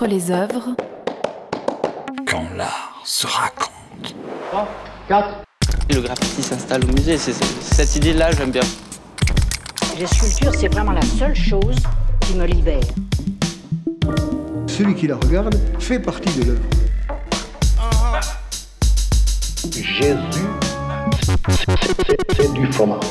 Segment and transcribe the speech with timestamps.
[0.00, 0.74] Entre les œuvres.
[2.26, 4.14] Quand l'art se raconte.
[4.50, 4.68] 3,
[5.08, 5.28] 4.
[5.90, 8.62] Le graffiti s'installe au musée, c'est cette idée-là, j'aime bien.
[9.98, 11.76] Les sculptures, c'est vraiment la seule chose
[12.20, 12.80] qui me libère.
[14.68, 16.62] Celui qui la regarde fait partie de l'œuvre.
[19.70, 20.46] Jésus,
[22.34, 23.04] c'est du fromage.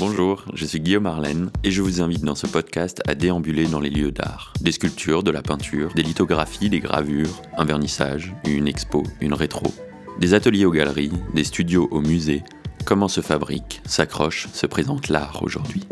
[0.00, 3.80] Bonjour, je suis Guillaume Arlène et je vous invite dans ce podcast à déambuler dans
[3.80, 4.52] les lieux d'art.
[4.60, 9.66] Des sculptures, de la peinture, des lithographies, des gravures, un vernissage, une expo, une rétro.
[10.20, 12.44] Des ateliers aux galeries, des studios au musée.
[12.84, 15.82] Comment se fabrique, s'accroche, se présente l'art aujourd'hui.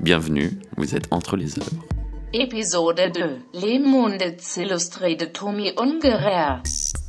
[0.00, 1.93] Bienvenue, vous êtes entre les œuvres.
[2.36, 4.20] Épisode 2 Les mondes
[4.56, 6.64] illustrés de Tommy Ungerer.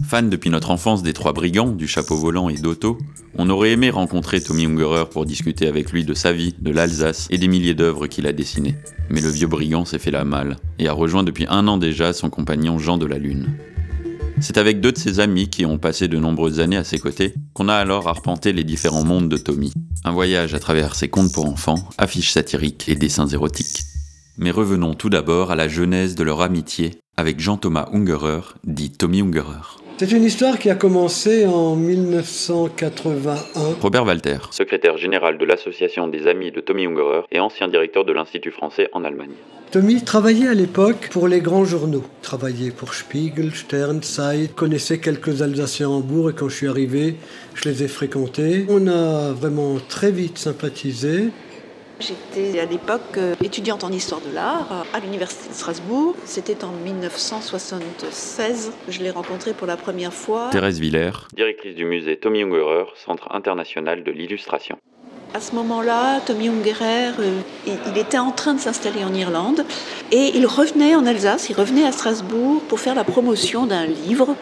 [0.07, 2.99] Fan depuis notre enfance des Trois Brigands, du Chapeau Volant et d'Otto,
[3.35, 7.27] on aurait aimé rencontrer Tommy Ungerer pour discuter avec lui de sa vie, de l'Alsace
[7.31, 8.75] et des milliers d'œuvres qu'il a dessinées.
[9.09, 12.13] Mais le vieux brigand s'est fait la malle et a rejoint depuis un an déjà
[12.13, 13.57] son compagnon Jean de la Lune.
[14.41, 17.33] C'est avec deux de ses amis qui ont passé de nombreuses années à ses côtés
[17.55, 19.73] qu'on a alors arpenté les différents mondes de Tommy.
[20.03, 23.79] Un voyage à travers ses contes pour enfants, affiches satiriques et dessins érotiques.
[24.37, 29.21] Mais revenons tout d'abord à la genèse de leur amitié avec Jean-Thomas Ungerer, dit Tommy
[29.21, 29.79] Ungerer.
[29.97, 33.37] C'est une histoire qui a commencé en 1981.
[33.81, 38.11] Robert Walter, secrétaire général de l'association des amis de Tommy Ungerer et ancien directeur de
[38.11, 39.31] l'Institut français en Allemagne.
[39.71, 42.03] Tommy travaillait à l'époque pour les grands journaux.
[42.03, 46.67] Il travaillait pour Spiegel, Stern, Zeit, connaissait quelques Alsaciens à Hambourg et quand je suis
[46.67, 47.15] arrivé,
[47.53, 48.65] je les ai fréquentés.
[48.67, 51.29] On a vraiment très vite sympathisé.
[51.99, 56.15] J'étais à l'époque euh, étudiante en histoire de l'art à l'université de Strasbourg.
[56.25, 58.73] C'était en 1976.
[58.89, 60.49] Je l'ai rencontré pour la première fois.
[60.51, 64.77] Thérèse Villers, directrice du musée Tommy Ungerer, Centre international de l'illustration.
[65.33, 69.65] À ce moment-là, Tommy Ungerer, euh, il était en train de s'installer en Irlande
[70.11, 74.35] et il revenait en Alsace, il revenait à Strasbourg pour faire la promotion d'un livre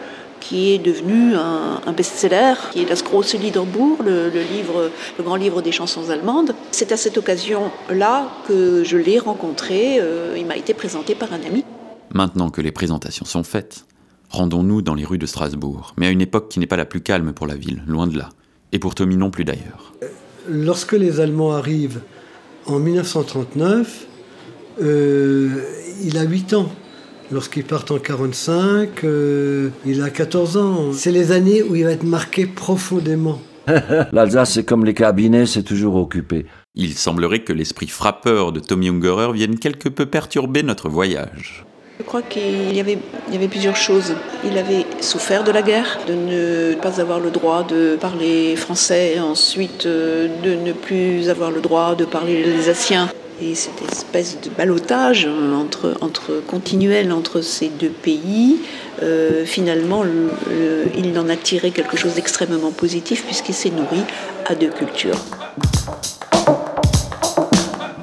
[0.44, 5.24] qui est devenu un, un best-seller, qui est Das große Liederbuch, le, le, livre, le
[5.24, 6.54] grand livre des chansons allemandes.
[6.70, 9.98] C'est à cette occasion-là que je l'ai rencontré.
[10.00, 11.64] Euh, il m'a été présenté par un ami.
[12.12, 13.86] Maintenant que les présentations sont faites,
[14.28, 17.00] rendons-nous dans les rues de Strasbourg, mais à une époque qui n'est pas la plus
[17.00, 18.28] calme pour la ville, loin de là,
[18.72, 19.94] et pour Tommy non plus d'ailleurs.
[20.48, 22.02] Lorsque les Allemands arrivent
[22.66, 24.06] en 1939,
[24.82, 25.48] euh,
[26.02, 26.68] il a 8 ans.
[27.32, 30.92] Lorsqu'ils partent en 45, euh, il a 14 ans.
[30.92, 33.40] C'est les années où il va être marqué profondément.
[34.12, 36.46] L'Alsace, c'est comme les cabinets, c'est toujours occupé.
[36.74, 41.64] Il semblerait que l'esprit frappeur de Tommy Ungerer vienne quelque peu perturber notre voyage.
[41.98, 42.98] Je crois qu'il y avait,
[43.28, 44.14] il y avait plusieurs choses.
[44.44, 49.20] Il avait souffert de la guerre, de ne pas avoir le droit de parler français,
[49.20, 53.08] ensuite euh, de ne plus avoir le droit de parler alsacien.
[53.40, 58.60] Et cette espèce de balotage entre, entre, continuel entre ces deux pays,
[59.02, 64.02] euh, finalement, le, le, il en a tiré quelque chose d'extrêmement positif puisqu'il s'est nourri
[64.46, 65.18] à deux cultures.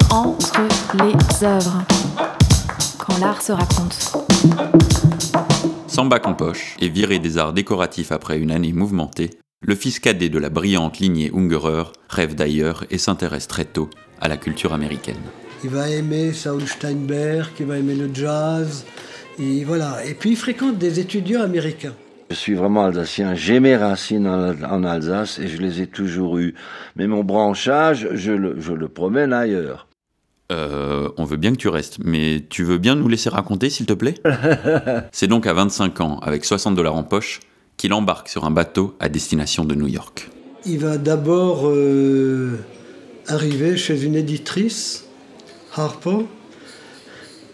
[0.09, 0.61] Entre
[0.95, 1.83] les œuvres.
[2.97, 4.13] Quand l'art se raconte.
[5.87, 9.29] Sans bac en poche et viré des arts décoratifs après une année mouvementée,
[9.61, 13.89] le fils cadet de la brillante lignée Ungerer rêve d'ailleurs et s'intéresse très tôt
[14.21, 15.19] à la culture américaine.
[15.63, 18.85] Il va aimer Saul Steinberg, il va aimer le jazz,
[19.39, 20.05] et voilà.
[20.05, 21.93] Et puis il fréquente des étudiants américains.
[22.29, 26.55] Je suis vraiment alsacien, j'ai mes racines en Alsace et je les ai toujours eues.
[26.95, 29.87] Mais mon branchage, je le, je le promène ailleurs.
[30.51, 33.85] Euh, on veut bien que tu restes, mais tu veux bien nous laisser raconter, s'il
[33.85, 34.15] te plaît?
[35.11, 37.41] C'est donc à 25 ans, avec 60 dollars en poche,
[37.77, 40.29] qu'il embarque sur un bateau à destination de New York.
[40.65, 42.59] Il va d'abord euh,
[43.27, 45.05] arriver chez une éditrice,
[45.75, 46.25] Harper,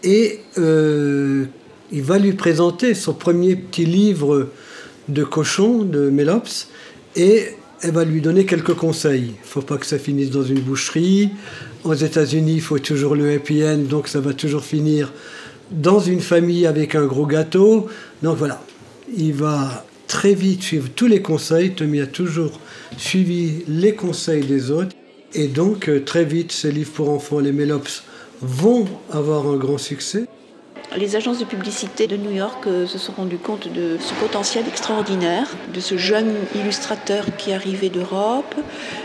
[0.02, 1.46] et euh,
[1.90, 4.48] il va lui présenter son premier petit livre
[5.08, 6.68] de cochon de Mélops,
[7.16, 7.48] et
[7.82, 9.34] elle va lui donner quelques conseils.
[9.42, 11.30] Il faut pas que ça finisse dans une boucherie.
[11.84, 15.12] Aux États-Unis, il faut toujours le happy donc ça va toujours finir
[15.70, 17.86] dans une famille avec un gros gâteau.
[18.22, 18.60] Donc voilà,
[19.16, 21.72] il va très vite suivre tous les conseils.
[21.72, 22.60] Tommy a toujours
[22.96, 24.96] suivi les conseils des autres.
[25.34, 28.02] Et donc, très vite, ces livres pour enfants, les Mélops,
[28.40, 30.26] vont avoir un grand succès.
[30.96, 34.66] Les agences de publicité de New York euh, se sont rendues compte de ce potentiel
[34.66, 38.54] extraordinaire, de ce jeune illustrateur qui arrivait d'Europe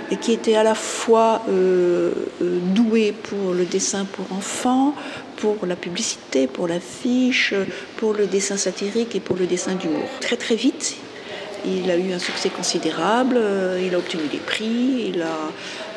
[0.09, 4.95] et qui était à la fois euh, doué pour le dessin pour enfants,
[5.35, 7.53] pour la publicité, pour l'affiche,
[7.97, 10.07] pour le dessin satirique et pour le dessin d'humour.
[10.21, 10.95] Très très vite,
[11.65, 15.37] Il a eu un succès considérable, euh, il a obtenu des prix, il, a,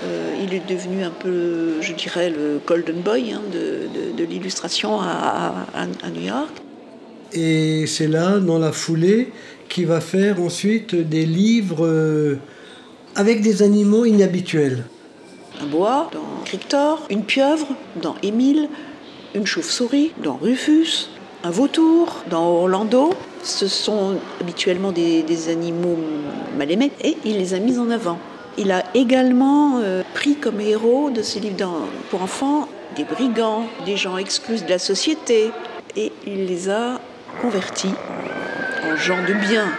[0.05, 4.25] euh, il est devenu un peu, je dirais, le golden boy hein, de, de, de
[4.25, 6.51] l'illustration à, à, à, New York.
[7.33, 9.33] Et c'est là, dans la foulée,
[9.69, 12.39] qu'il va faire ensuite des livres euh,
[13.17, 14.85] avec des animaux inhabituels.
[15.61, 17.67] Un bois dans Crictor, une pieuvre
[18.01, 18.69] dans Émile,
[19.35, 21.09] une chauve-souris dans Rufus,
[21.43, 23.11] un vautour dans Orlando.
[23.47, 25.97] Ce sont habituellement des, des, animaux
[26.59, 28.19] mal aimés et il les a mis en avant.
[28.59, 32.67] Il a également euh, pris comme héros de ses livres pour enfants
[32.97, 35.53] des brigands, des gens exclus de la société
[35.95, 37.01] et il les a
[37.41, 37.95] convertis
[38.85, 39.69] en gens de bien.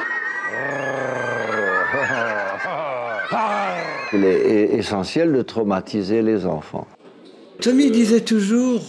[4.14, 6.88] Il est essentiel de traumatiser les enfants.
[7.60, 8.82] Tommy disait toujours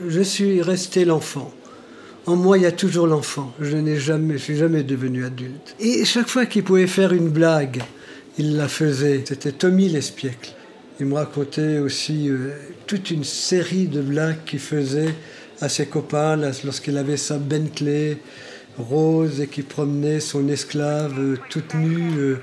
[0.00, 1.50] Je suis resté l'enfant.
[2.26, 3.52] En moi, il y a toujours l'enfant.
[3.60, 5.74] Je n'ai jamais, je suis jamais devenu adulte.
[5.80, 7.82] Et chaque fois qu'il pouvait faire une blague,
[8.38, 9.24] il la faisait.
[9.26, 10.54] C'était Tommy l'espiècle.
[11.00, 12.50] Il me racontait aussi euh,
[12.86, 15.14] toute une série de blagues qu'il faisait
[15.60, 18.18] à ses copains lorsqu'il avait sa Bentley
[18.78, 22.36] rose et qui promenait son esclave euh, toute nue, euh,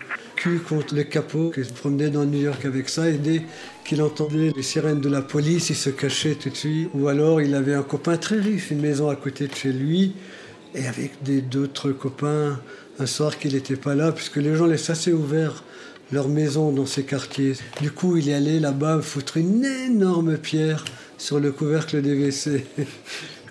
[0.68, 3.42] contre le capot, qui se promenait dans New York avec ça, et dès
[3.86, 6.90] qu'il entendait les sirènes de la police, il se cachait tout de suite.
[6.94, 10.14] Ou alors il avait un copain très riche, une maison à côté de chez lui,
[10.76, 11.12] et avec
[11.50, 12.60] d'autres copains,
[13.00, 15.64] un soir qu'il n'était pas là, puisque les gens laissent assez ouvert
[16.12, 17.54] leur maison dans ces quartiers.
[17.82, 20.86] Du coup, il est allé là-bas foutre une énorme pierre
[21.18, 22.66] sur le couvercle des WC,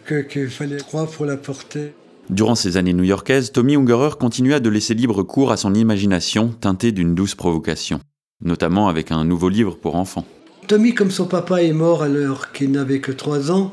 [0.31, 1.93] qu'il fallait trois pour la porter.
[2.31, 6.93] Durant ces années new-yorkaises, Tommy Ungerer continua de laisser libre cours à son imagination teintée
[6.93, 8.01] d'une douce provocation,
[8.45, 10.27] notamment avec un nouveau livre pour enfants.
[10.67, 13.73] Tommy, comme son papa est mort l'heure qu'il n'avait que 3 ans,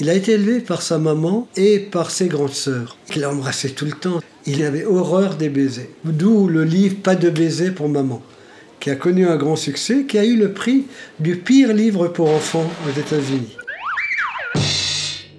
[0.00, 3.70] il a été élevé par sa maman et par ses grandes sœurs, qu'il a embrassé
[3.70, 4.20] tout le temps.
[4.44, 5.88] Il avait horreur des baisers.
[6.04, 8.22] D'où le livre Pas de baiser pour maman,
[8.80, 10.84] qui a connu un grand succès, qui a eu le prix
[11.20, 13.56] du pire livre pour enfants aux États-Unis.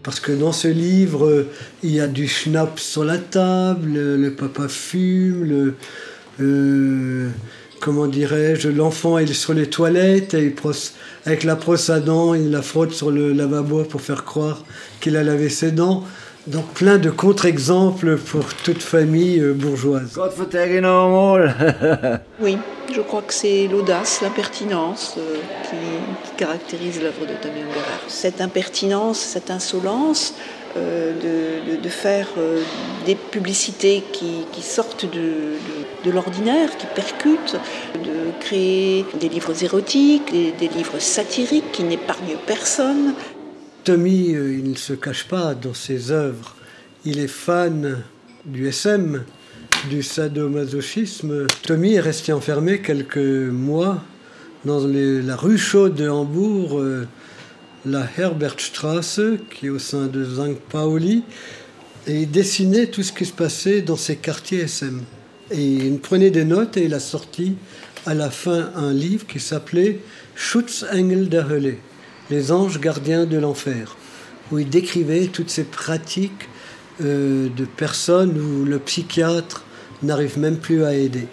[0.09, 1.45] Parce que dans ce livre,
[1.83, 5.75] il y a du schnapp sur la table, le papa fume,
[6.41, 7.29] euh,
[7.79, 10.71] comment dirais-je, l'enfant est sur les toilettes, et il
[11.27, 14.65] avec la brosse à dents, il la frotte sur le lavabo pour faire croire
[14.99, 16.03] qu'il a lavé ses dents.
[16.47, 20.17] Donc plein de contre-exemples pour toute famille euh, bourgeoise.
[22.41, 22.57] oui,
[22.93, 27.99] je crois que c'est l'audace, l'impertinence euh, qui, qui, caractérise l'œuvre de Tommy Ungerer.
[28.07, 30.33] Cette impertinence, cette insolence
[30.77, 32.61] euh, de, de, de, faire euh,
[33.07, 37.57] des publicités qui, qui sortent de, de, de l'ordinaire, qui percutent,
[37.95, 43.15] de créer des livres érotiques, des, des livres satiriques qui n'épargnent personne.
[43.83, 46.55] Tommy, euh, il ne se cache pas dans ses œuvres.
[47.05, 48.03] Il est fan
[48.45, 49.23] du SM,
[49.89, 51.47] du sadomasochisme.
[51.63, 54.03] Tommy est resté enfermé quelques mois
[54.65, 57.07] dans la rue chaude de Hambourg, euh,
[57.85, 60.59] la Herbertstrasse, qui est au sein de St.
[60.69, 61.23] Pauli,
[62.05, 65.01] et il dessinait tout ce qui se passait dans ces quartiers SM.
[65.51, 67.55] Et il prenait des notes et il a sorti
[68.05, 69.99] à la fin un livre qui s'appelait
[70.35, 71.77] Schutzengel der Hölle
[72.29, 73.95] les anges gardiens de l'enfer,
[74.51, 76.49] où il décrivait toutes ces pratiques
[77.01, 79.63] euh, de personnes où le psychiatre
[80.03, 81.27] n'arrive même plus à aider.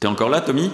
[0.00, 0.70] T'es encore là, Tommy?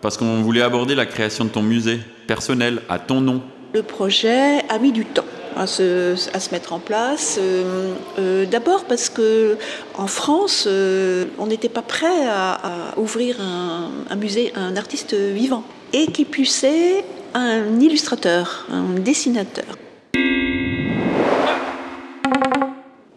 [0.00, 3.42] Parce qu'on voulait aborder la création de ton musée, personnel, à ton nom.
[3.74, 5.24] Le projet a mis du temps.
[5.54, 7.38] À se, à se mettre en place.
[7.38, 9.58] Euh, euh, D'abord parce que
[9.98, 12.52] en France, euh, on n'était pas prêt à,
[12.94, 15.62] à ouvrir un, un, musée à un artiste vivant
[15.92, 19.64] et qui puissait un illustrateur, un dessinateur.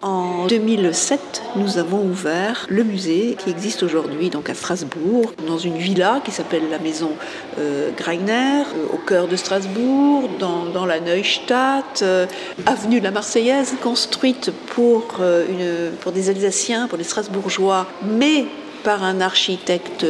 [0.01, 5.77] En 2007, nous avons ouvert le musée qui existe aujourd'hui donc à Strasbourg, dans une
[5.77, 7.11] villa qui s'appelle la maison
[7.57, 12.27] euh, Greiner, euh, au cœur de Strasbourg, dans, la Neustadt, euh,
[12.67, 18.45] avenue de la Marseillaise, construite pour, une, pour des Alsaciens, pour des Strasbourgeois, mais
[18.83, 20.05] par un architecte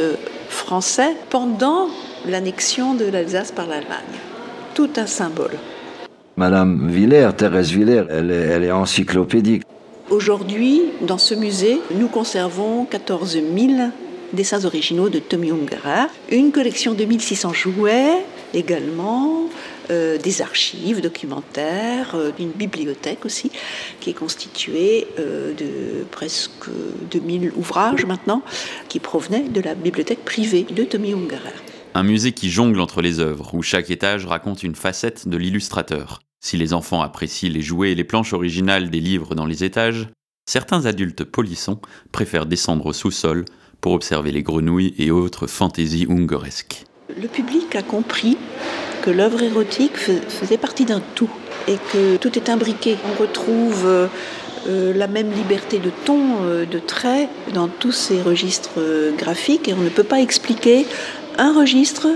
[0.50, 1.88] français pendant
[2.26, 4.18] l'annexion de l'Alsace par l'Allemagne.
[4.74, 5.56] Tout un symbole.
[6.36, 9.62] Madame Villers, Thérèse Villers, elle est, elle est encyclopédique.
[10.10, 13.90] Aujourd'hui, dans ce musée, nous conservons 14 000
[14.32, 19.48] dessins originaux de Tommy Ungerer, une collection de 1600 jouets également,
[19.90, 23.50] euh, des archives documentaires, euh, une bibliothèque aussi,
[24.00, 26.68] qui est constituée euh, de presque
[27.10, 28.42] 2000 ouvrages maintenant,
[28.88, 31.75] qui provenaient de la bibliothèque privée de Tommy Ungerer.
[31.96, 36.18] Un musée qui jongle entre les œuvres, où chaque étage raconte une facette de l'illustrateur.
[36.44, 40.06] Si les enfants apprécient les jouets et les planches originales des livres dans les étages,
[40.46, 41.80] certains adultes polissons
[42.12, 43.46] préfèrent descendre au sous-sol
[43.80, 46.84] pour observer les grenouilles et autres fantaisies hungaresques.
[47.18, 48.36] Le public a compris
[49.00, 51.30] que l'œuvre érotique faisait partie d'un tout
[51.66, 52.98] et que tout est imbriqué.
[53.10, 54.06] On retrouve euh,
[54.68, 58.80] euh, la même liberté de ton, euh, de trait dans tous ces registres
[59.16, 60.84] graphiques et on ne peut pas expliquer
[61.38, 62.08] un registre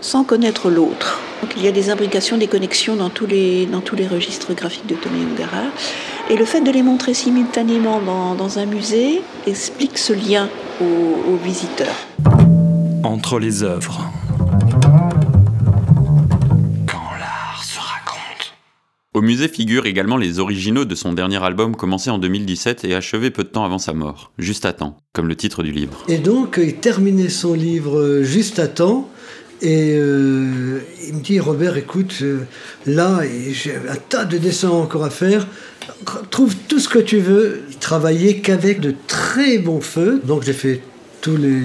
[0.00, 1.20] sans connaître l'autre.
[1.42, 3.68] Donc il y a des imbrications, des connexions dans tous les,
[4.10, 5.68] registres graphiques de Tommy Ungarer.
[6.30, 8.00] Et le fait de les montrer simultanément
[8.36, 10.48] dans, un musée explique ce lien
[10.80, 11.94] aux visiteurs.
[13.02, 14.10] Entre les œuvres.
[19.14, 23.30] Au musée figurent également les originaux de son dernier album commencé en 2017 et achevé
[23.30, 26.02] peu de temps avant sa mort, Juste à temps, comme le titre du livre.
[26.08, 29.08] Et donc il terminait son livre euh, Juste à temps
[29.62, 32.40] et euh, il me dit Robert écoute euh,
[32.86, 33.20] là
[33.52, 35.46] j'ai un tas de dessins encore à faire.
[36.30, 37.62] Trouve tout ce que tu veux.
[37.78, 40.20] Travailler qu'avec de très bons feux.
[40.24, 40.82] Donc j'ai fait
[41.20, 41.62] tous les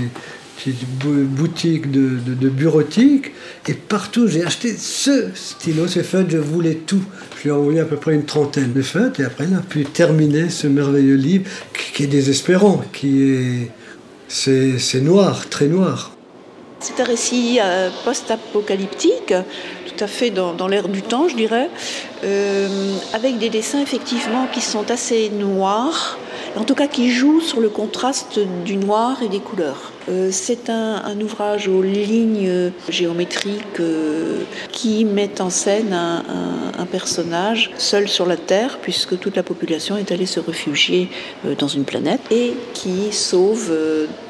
[0.67, 3.31] boutique de, de, bureautique
[3.67, 7.03] et partout j'ai acheté ce stylo, ces feutres, je voulais tout.
[7.37, 9.61] Je lui ai envoyé à peu près une trentaine de feutres et après il a
[9.61, 11.49] pu terminer ce merveilleux livre
[11.93, 13.71] qui, est désespérant, qui est.
[14.27, 16.11] C'est noir, très noir.
[16.79, 21.67] C'est un récit euh, post-apocalyptique, tout à fait dans, dans l'air du temps, je dirais,
[22.23, 22.67] euh,
[23.13, 26.17] avec des dessins effectivement qui sont assez noirs,
[26.55, 29.91] en tout cas qui jouent sur le contraste du noir et des couleurs.
[30.09, 34.41] Euh, c'est un, ouvrage aux lignes géométriques euh,
[34.71, 40.11] qui met en scène un, personnage seul sur la Terre, puisque toute la population est
[40.11, 41.09] allée se réfugier
[41.45, 43.71] euh, dans une planète, et qui sauve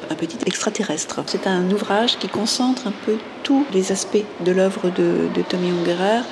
[0.09, 1.21] un petit extraterrestre.
[1.27, 5.69] C'est un ouvrage qui concentre un peu tous les aspects de l'œuvre de, de Tommy
[5.69, 6.23] Ungerer.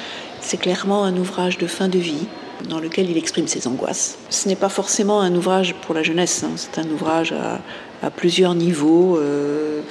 [0.41, 2.27] C'est clairement un ouvrage de fin de vie
[2.67, 4.17] dans lequel il exprime ses angoisses.
[4.29, 6.51] Ce n'est pas forcément un ouvrage pour la jeunesse, hein.
[6.55, 9.81] c'est un ouvrage à, plusieurs niveaux, euh,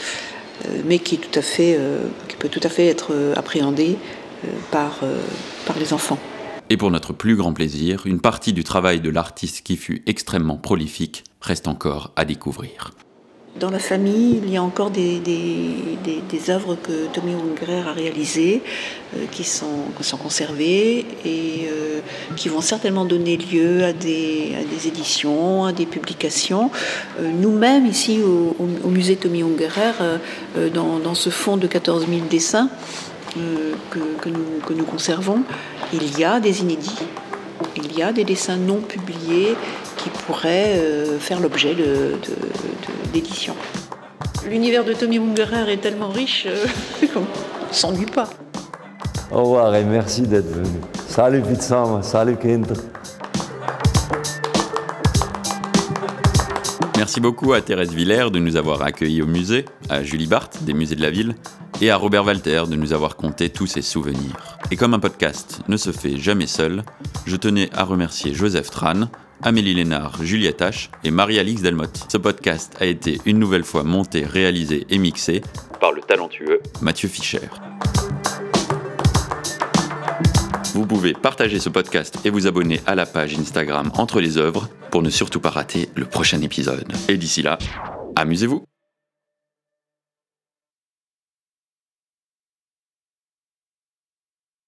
[0.67, 3.97] euh, mais euh, qui peut tout à fait être appréhendé
[4.71, 5.01] par
[5.79, 6.19] les enfants.
[6.69, 10.57] Et pour notre plus grand plaisir, une partie du travail de l'artiste qui fut extrêmement
[10.57, 12.93] prolifique reste encore à découvrir.
[13.59, 18.63] Dans la famille, il y a encore des, des, œuvres que Tommy Ungerer a réalisées,
[19.17, 22.01] euh, qui, sont, sont conservées et euh,
[22.37, 26.71] qui vont certainement donner lieu à des, des éditions, à des publications.
[27.19, 30.19] Euh, nous-mêmes, ici au, musée Tommy Ungerer,
[30.75, 32.69] dans, dans, ce fonds de 14 000 dessins
[33.91, 35.43] que, que nous conservons,
[35.93, 36.99] il y a des inédits
[37.77, 39.57] il y a des dessins non publiés
[40.07, 41.75] qui pourraient euh, faire l'objet
[43.13, 43.55] d'édition.
[44.49, 48.29] L'univers de Tommy Ungerer est tellement riche euh, qu'on ne s'ennuie pas.
[49.33, 50.81] Au revoir et merci d'être venu.
[51.09, 52.77] Salut Pizza, salut Kinder.
[56.97, 60.73] Merci beaucoup à Thérèse Villers de nous avoir accueillis au musée, à Julie Barthes des
[60.73, 61.35] musées de la ville
[61.81, 64.59] et à Robert Walter de nous avoir conté tous ses souvenirs.
[64.71, 66.85] Et comme un podcast ne se fait jamais seul,
[67.27, 69.09] je tenais à remercier Joseph Tran,
[69.43, 72.07] Amélie Lénard, Juliette H et Marie-Alix Delmotte.
[72.09, 75.43] Ce podcast a été une nouvelle fois monté, réalisé et mixé
[75.81, 77.49] par le talentueux Mathieu Fischer.
[80.75, 84.69] Vous pouvez partager ce podcast et vous abonner à la page Instagram Entre les œuvres
[84.91, 86.93] pour ne surtout pas rater le prochain épisode.
[87.09, 87.59] Et d'ici là,
[88.15, 88.65] amusez-vous